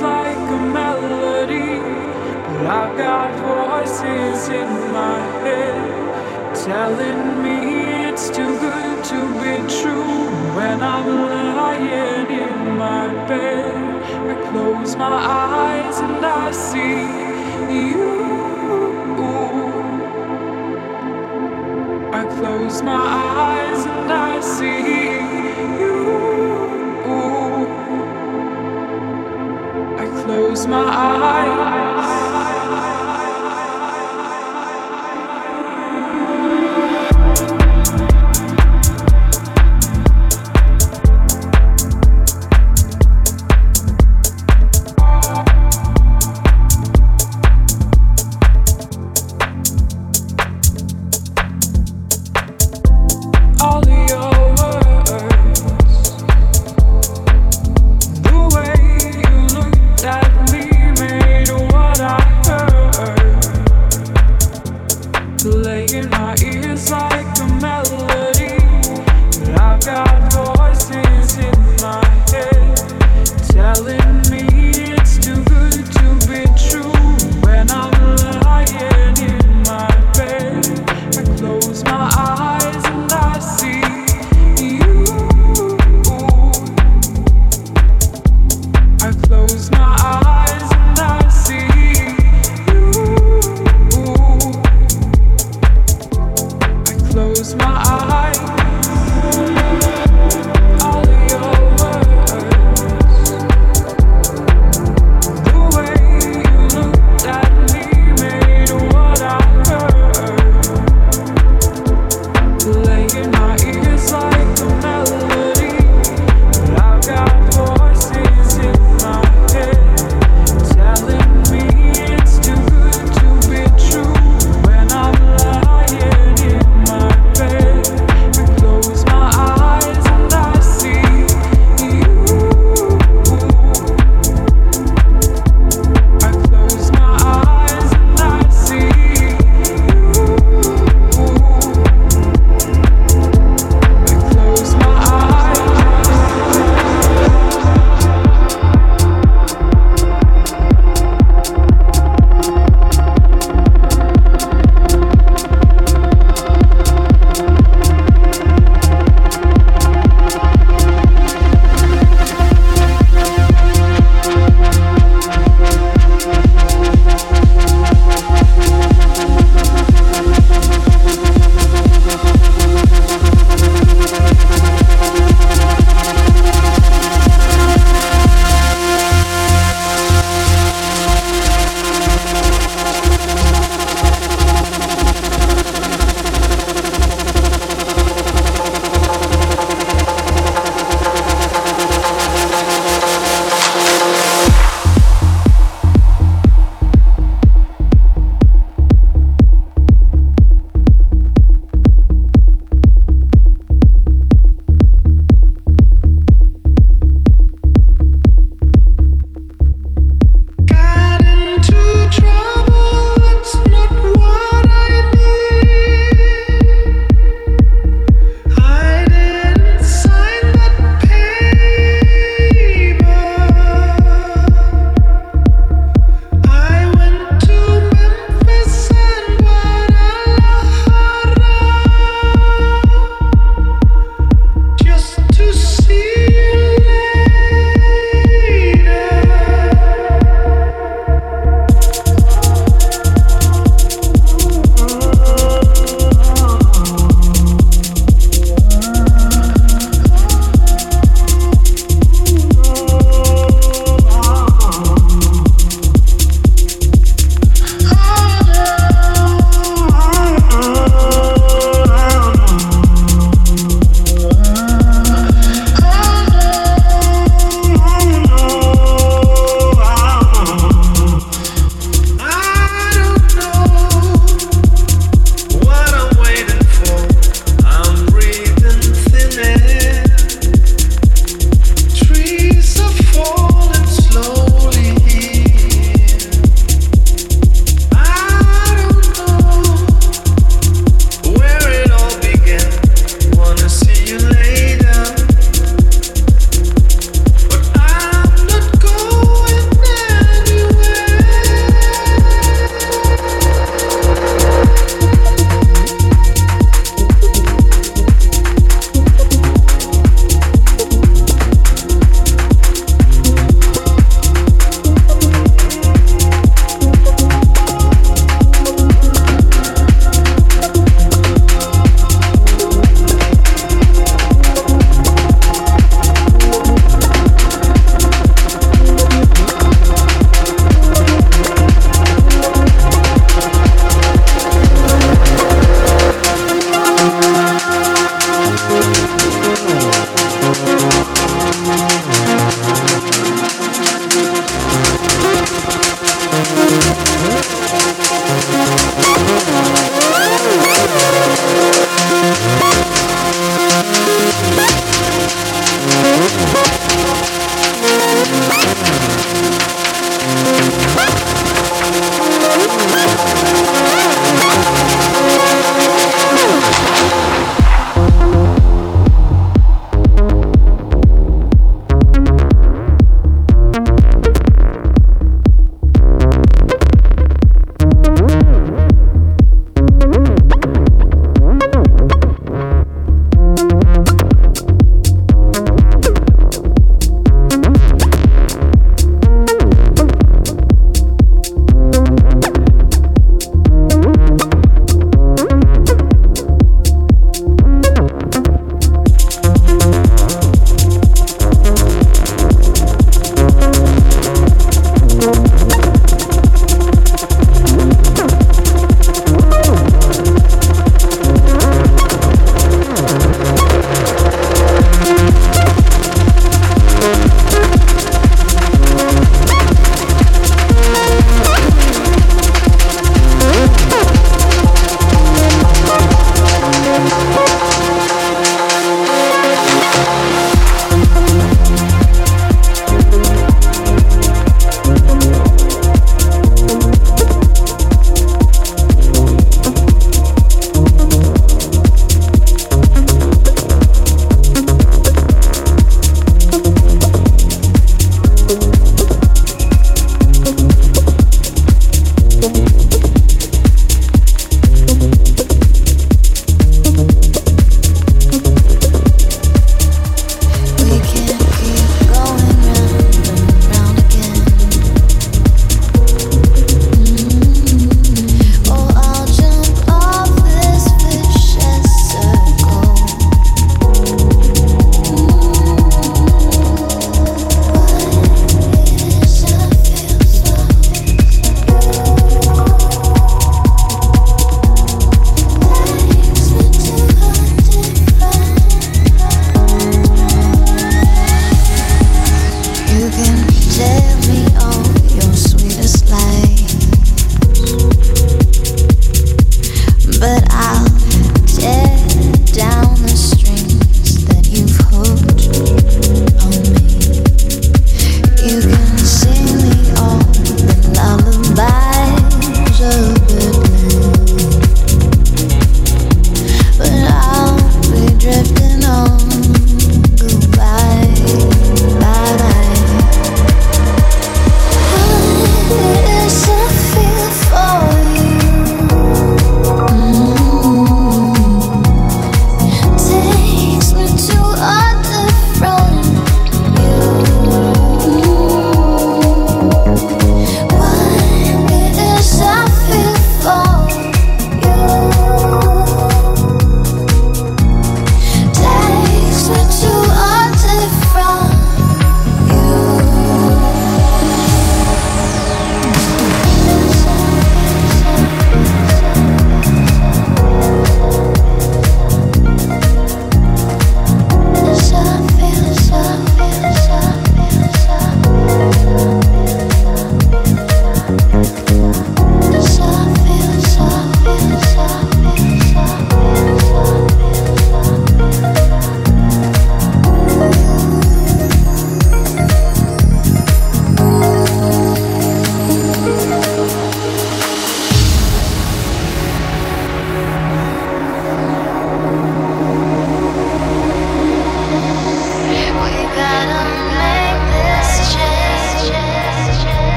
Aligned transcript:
like 0.00 0.36
a 0.36 0.60
melody, 0.72 1.78
but 2.52 2.66
I've 2.66 2.96
got 2.96 3.30
voices 3.36 4.48
in 4.48 4.68
my 4.92 5.20
head 5.42 6.54
telling 6.64 7.42
me 7.42 8.08
it's 8.08 8.28
too 8.30 8.58
good 8.60 9.04
to 9.04 9.20
be 9.42 9.56
true. 9.80 10.30
When 10.56 10.82
I'm 10.82 11.06
lying 11.56 12.30
in 12.30 12.78
my 12.78 13.08
bed, 13.28 13.74
I 14.32 14.50
close 14.50 14.96
my 14.96 15.06
eyes 15.06 15.98
and 16.00 16.24
I 16.24 16.50
see 16.52 17.06
you. 17.82 18.10
I 22.12 22.24
close 22.38 22.82
my 22.82 22.96
eyes 22.96 23.86
and 23.86 24.12
I 24.12 24.40
see 24.40 25.80
you. 25.80 25.99
close 30.60 30.66
my 30.66 30.84
eyes. 30.84 32.29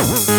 Woo! 0.00 0.29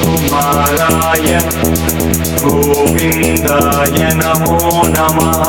गोविन्दाय 2.42 3.98
नमो 4.18 4.58
नमः। 4.94 5.40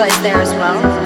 place 0.00 0.18
there 0.22 0.40
as 0.40 0.50
well. 0.54 0.99